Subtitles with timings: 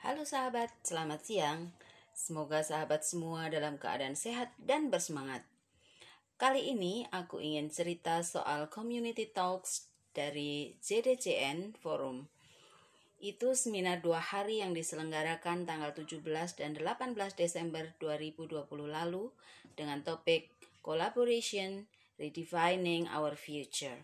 [0.00, 1.76] Halo sahabat, selamat siang.
[2.16, 5.44] Semoga sahabat semua dalam keadaan sehat dan bersemangat.
[6.40, 12.24] Kali ini aku ingin cerita soal Community Talks dari JDCN Forum.
[13.20, 16.24] Itu seminar dua hari yang diselenggarakan tanggal 17
[16.56, 18.56] dan 18 Desember 2020
[18.88, 19.28] lalu
[19.76, 20.48] dengan topik
[20.80, 21.84] Collaboration
[22.16, 24.00] Redefining Our Future.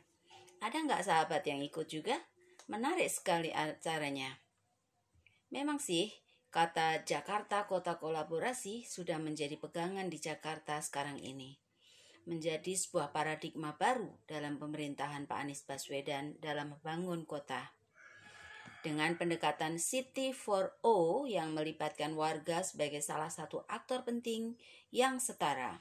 [0.61, 2.21] Ada nggak sahabat yang ikut juga?
[2.69, 4.46] Menarik sekali acaranya.
[5.55, 6.11] Memang sih,
[6.51, 11.63] kata Jakarta Kota Kolaborasi sudah menjadi pegangan di Jakarta sekarang ini.
[12.27, 17.71] Menjadi sebuah paradigma baru dalam pemerintahan Pak Anies Baswedan dalam membangun kota.
[18.83, 24.59] Dengan pendekatan City for O yang melibatkan warga sebagai salah satu aktor penting
[24.91, 25.79] yang setara.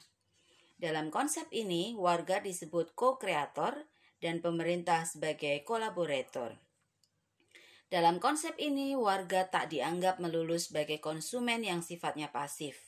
[0.77, 3.90] Dalam konsep ini, warga disebut co-kreator
[4.22, 6.65] dan pemerintah sebagai kolaborator.
[7.86, 12.82] Dalam konsep ini, warga tak dianggap melulu sebagai konsumen yang sifatnya pasif.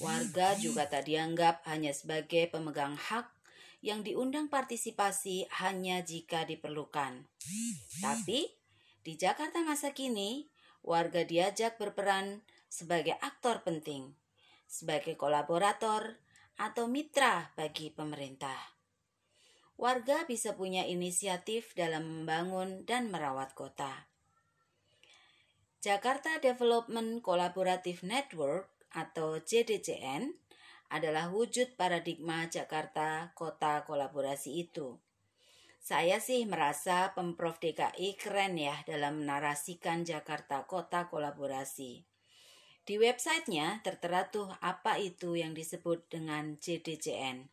[0.00, 3.28] Warga juga tak dianggap hanya sebagai pemegang hak
[3.84, 7.28] yang diundang partisipasi hanya jika diperlukan.
[8.00, 8.48] Tapi,
[9.04, 10.48] di Jakarta masa kini,
[10.80, 12.40] warga diajak berperan
[12.72, 14.16] sebagai aktor penting,
[14.64, 16.16] sebagai kolaborator,
[16.56, 18.56] atau mitra bagi pemerintah.
[19.76, 24.11] Warga bisa punya inisiatif dalam membangun dan merawat kota
[25.82, 30.30] Jakarta Development Collaborative Network atau JDCN
[30.94, 35.02] adalah wujud paradigma Jakarta Kota Kolaborasi itu.
[35.82, 42.06] Saya sih merasa Pemprov DKI keren ya dalam menarasikan Jakarta Kota Kolaborasi.
[42.86, 47.50] Di websitenya tertera tuh apa itu yang disebut dengan JDCN,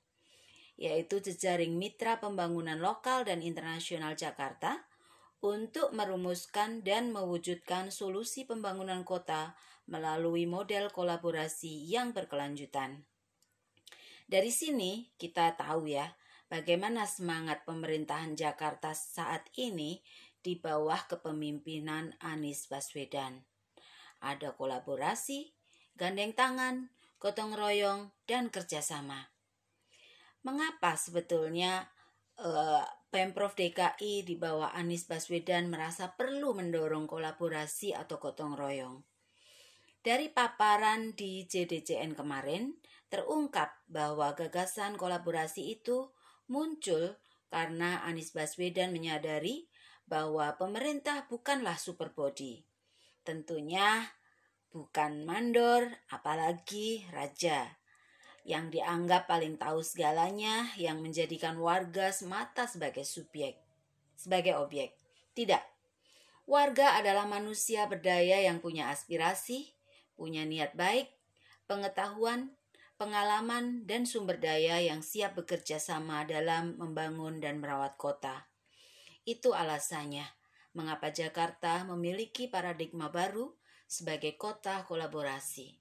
[0.78, 4.86] yaitu jejaring mitra pembangunan lokal dan internasional Jakarta
[5.40, 9.56] untuk merumuskan dan mewujudkan solusi pembangunan kota
[9.88, 13.08] melalui model kolaborasi yang berkelanjutan.
[14.30, 16.14] Dari sini kita tahu ya
[16.52, 20.04] bagaimana semangat pemerintahan Jakarta saat ini
[20.40, 23.44] di bawah kepemimpinan Anies Baswedan.
[24.20, 25.56] Ada kolaborasi,
[25.96, 29.32] gandeng tangan, gotong royong, dan kerjasama.
[30.44, 31.88] Mengapa sebetulnya
[32.40, 39.02] uh, Pemprov DKI di bawah Anies Baswedan merasa perlu mendorong kolaborasi atau gotong royong.
[40.06, 42.78] Dari paparan di JDCN kemarin,
[43.10, 46.14] terungkap bahwa gagasan kolaborasi itu
[46.54, 47.18] muncul
[47.50, 49.66] karena Anies Baswedan menyadari
[50.06, 52.62] bahwa pemerintah bukanlah super body.
[53.26, 54.06] Tentunya
[54.70, 57.79] bukan mandor, apalagi raja
[58.48, 63.60] yang dianggap paling tahu segalanya yang menjadikan warga semata sebagai subjek,
[64.16, 64.96] sebagai objek.
[65.34, 65.64] Tidak.
[66.50, 69.72] Warga adalah manusia berdaya yang punya aspirasi,
[70.18, 71.08] punya niat baik,
[71.70, 72.58] pengetahuan,
[72.98, 78.50] pengalaman, dan sumber daya yang siap bekerja sama dalam membangun dan merawat kota.
[79.24, 80.26] Itu alasannya
[80.74, 83.54] mengapa Jakarta memiliki paradigma baru
[83.86, 85.78] sebagai kota kolaborasi.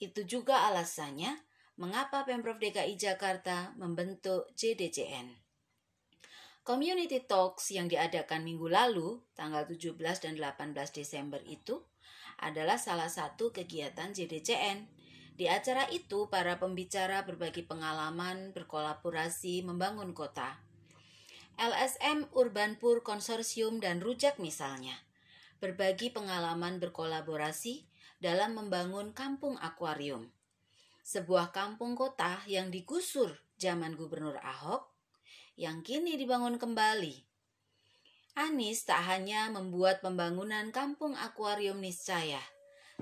[0.00, 1.47] Itu juga alasannya
[1.78, 5.30] mengapa Pemprov DKI Jakarta membentuk JDCN.
[6.66, 11.86] Community Talks yang diadakan minggu lalu, tanggal 17 dan 18 Desember itu,
[12.42, 14.90] adalah salah satu kegiatan JDCN.
[15.38, 20.58] Di acara itu, para pembicara berbagi pengalaman berkolaborasi membangun kota.
[21.62, 24.98] LSM Urbanpur Konsorsium dan Rujak misalnya,
[25.62, 27.86] berbagi pengalaman berkolaborasi
[28.18, 30.34] dalam membangun kampung akuarium
[31.08, 34.92] sebuah kampung kota yang digusur zaman Gubernur Ahok
[35.56, 37.24] yang kini dibangun kembali.
[38.36, 42.44] Anies tak hanya membuat pembangunan kampung akuarium niscaya,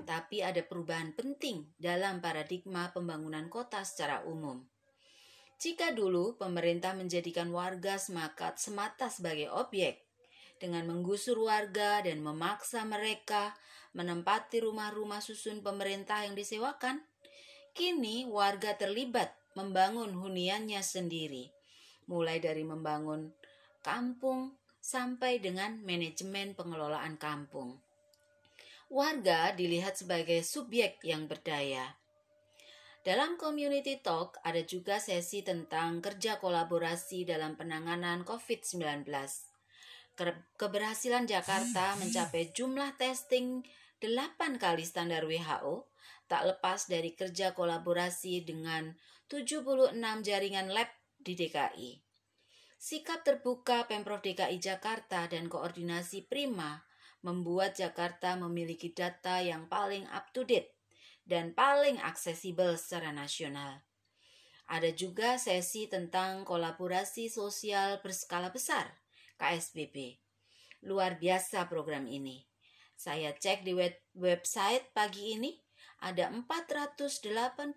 [0.07, 4.63] tapi ada perubahan penting dalam paradigma pembangunan kota secara umum.
[5.59, 10.07] Jika dulu pemerintah menjadikan warga semakat semata sebagai objek,
[10.63, 13.51] dengan menggusur warga dan memaksa mereka
[13.91, 17.03] menempati rumah-rumah susun pemerintah yang disewakan,
[17.77, 21.53] Kini warga terlibat membangun huniannya sendiri,
[22.09, 23.29] mulai dari membangun
[23.85, 27.77] kampung sampai dengan manajemen pengelolaan kampung.
[28.89, 31.93] Warga dilihat sebagai subjek yang berdaya.
[33.05, 39.05] Dalam community talk ada juga sesi tentang kerja kolaborasi dalam penanganan COVID-19.
[40.57, 43.61] Keberhasilan Jakarta mencapai jumlah testing
[44.01, 45.85] 8 kali standar WHO
[46.27, 48.95] tak lepas dari kerja kolaborasi dengan
[49.31, 50.87] 76 jaringan lab
[51.19, 52.03] di DKI.
[52.77, 56.85] Sikap terbuka Pemprov DKI Jakarta dan koordinasi prima
[57.25, 60.77] membuat Jakarta memiliki data yang paling up to date
[61.25, 63.83] dan paling aksesibel secara nasional.
[64.67, 68.99] Ada juga sesi tentang kolaborasi sosial berskala besar,
[69.39, 70.19] KSBB.
[70.83, 72.47] Luar biasa program ini.
[72.97, 75.55] Saya cek di web website pagi ini,
[76.03, 77.73] ada 488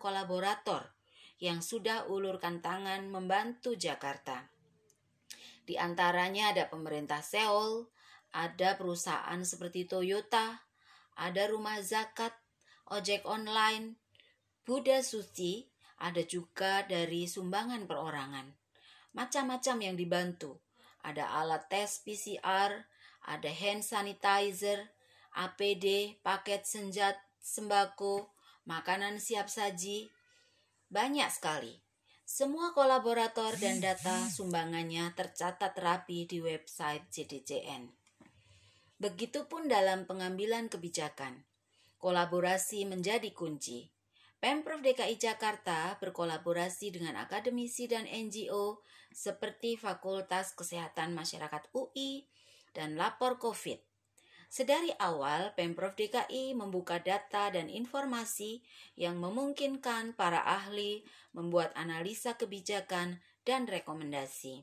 [0.00, 0.94] kolaborator
[1.42, 4.48] yang sudah ulurkan tangan membantu Jakarta.
[5.64, 7.88] Di antaranya ada pemerintah Seoul,
[8.32, 10.64] ada perusahaan seperti Toyota,
[11.16, 12.34] ada rumah zakat,
[12.90, 13.96] ojek online,
[14.64, 15.64] Buddha Suci,
[16.00, 18.52] ada juga dari sumbangan perorangan.
[19.14, 20.60] Macam-macam yang dibantu.
[21.04, 22.88] Ada alat tes PCR,
[23.24, 24.90] ada hand sanitizer,
[25.32, 28.32] APD, paket senjat, sembako,
[28.64, 30.08] makanan siap saji.
[30.88, 31.84] Banyak sekali.
[32.24, 37.92] Semua kolaborator dan data sumbangannya tercatat rapi di website JDCN.
[38.96, 41.44] Begitupun dalam pengambilan kebijakan.
[42.00, 43.92] Kolaborasi menjadi kunci.
[44.40, 48.80] Pemprov DKI Jakarta berkolaborasi dengan akademisi dan NGO
[49.12, 52.28] seperti Fakultas Kesehatan Masyarakat UI
[52.76, 53.93] dan Lapor COVID
[54.54, 58.62] Sedari awal, Pemprov DKI membuka data dan informasi
[58.94, 61.02] yang memungkinkan para ahli
[61.34, 64.62] membuat analisa kebijakan dan rekomendasi.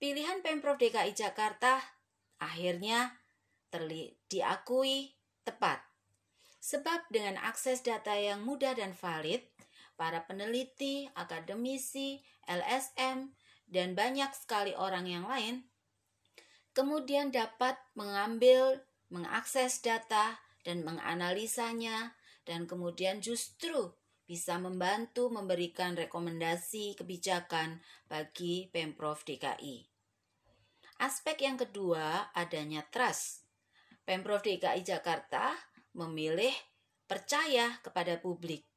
[0.00, 1.76] Pilihan Pemprov DKI Jakarta
[2.40, 3.12] akhirnya
[3.68, 5.12] terli diakui
[5.44, 5.84] tepat.
[6.64, 9.44] Sebab dengan akses data yang mudah dan valid,
[10.00, 13.36] para peneliti, akademisi, LSM,
[13.68, 15.68] dan banyak sekali orang yang lain
[16.72, 18.80] kemudian dapat mengambil,
[19.12, 20.38] mengakses data
[20.68, 22.12] dan menganalisanya
[22.44, 23.96] dan kemudian justru
[24.28, 29.88] bisa membantu memberikan rekomendasi kebijakan bagi Pemprov DKI.
[31.00, 33.48] Aspek yang kedua adanya trust.
[34.04, 35.56] Pemprov DKI Jakarta
[35.96, 36.52] memilih
[37.08, 38.68] percaya kepada publik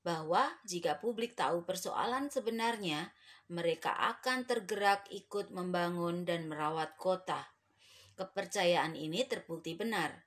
[0.00, 3.12] bahwa jika publik tahu persoalan sebenarnya,
[3.52, 7.44] mereka akan tergerak ikut membangun dan merawat kota.
[8.16, 10.24] Kepercayaan ini terbukti benar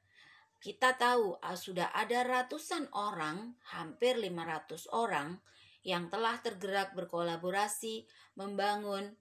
[0.58, 5.38] kita tahu ah, sudah ada ratusan orang, hampir 500 orang
[5.86, 9.16] yang telah tergerak berkolaborasi membangun,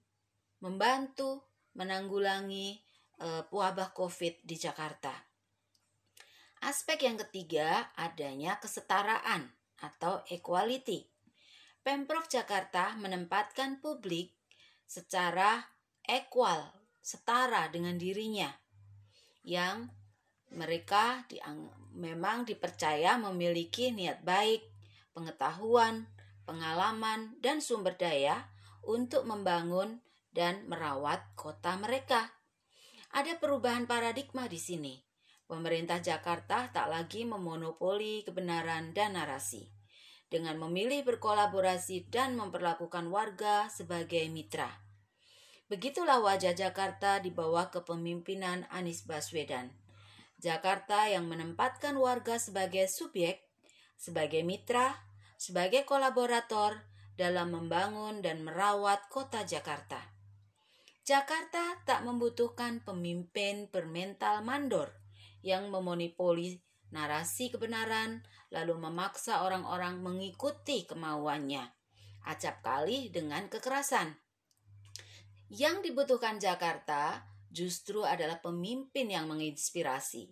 [0.59, 2.81] membantu menanggulangi
[3.23, 5.13] uh, wabah Covid di Jakarta.
[6.65, 11.05] Aspek yang ketiga adanya kesetaraan atau equality.
[11.85, 14.33] Pemprov Jakarta menempatkan publik
[14.83, 15.63] secara
[16.03, 18.49] equal, setara dengan dirinya
[19.45, 19.87] yang
[20.53, 24.63] mereka diang memang dipercaya memiliki niat baik,
[25.11, 26.07] pengetahuan,
[26.47, 28.47] pengalaman, dan sumber daya
[28.85, 29.99] untuk membangun
[30.31, 32.31] dan merawat kota mereka.
[33.11, 34.95] Ada perubahan paradigma di sini.
[35.47, 39.71] Pemerintah Jakarta tak lagi memonopoli kebenaran dan narasi.
[40.27, 44.67] dengan memilih berkolaborasi dan memperlakukan warga sebagai mitra.
[45.71, 49.86] Begitulah wajah Jakarta di bawah kepemimpinan Anies Baswedan.
[50.37, 53.41] Jakarta yang menempatkan warga sebagai subjek,
[53.97, 54.93] sebagai mitra,
[55.37, 56.85] sebagai kolaborator
[57.17, 59.97] dalam membangun dan merawat kota Jakarta.
[61.01, 64.93] Jakarta tak membutuhkan pemimpin bermental mandor
[65.41, 68.21] yang memonopoli narasi kebenaran,
[68.53, 71.63] lalu memaksa orang-orang mengikuti kemauannya.
[72.27, 74.19] Acap kali dengan kekerasan.
[75.47, 80.31] Yang dibutuhkan Jakarta justru adalah pemimpin yang menginspirasi,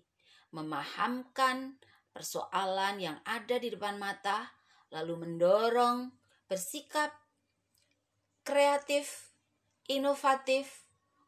[0.51, 1.79] memahamkan
[2.15, 4.51] persoalan yang ada di depan mata,
[4.93, 6.11] lalu mendorong
[6.47, 7.11] bersikap
[8.45, 9.35] kreatif,
[9.89, 10.85] inovatif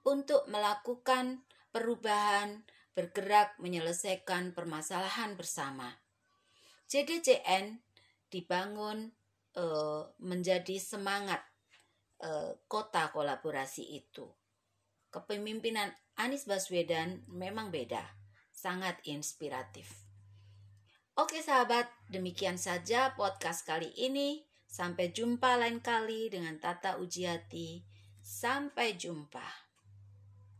[0.08, 2.63] untuk melakukan perubahan
[2.96, 5.91] bergerak menyelesaikan permasalahan bersama.
[6.88, 7.84] JDCN
[8.32, 9.13] dibangun
[9.53, 9.63] e,
[10.24, 11.44] menjadi semangat
[12.17, 14.25] e, kota kolaborasi itu.
[15.17, 18.05] Kepemimpinan Anies Baswedan memang beda,
[18.53, 20.05] sangat inspiratif.
[21.17, 24.45] Oke sahabat, demikian saja podcast kali ini.
[24.69, 27.81] Sampai jumpa lain kali dengan Tata Ujiati.
[28.21, 29.66] Sampai jumpa.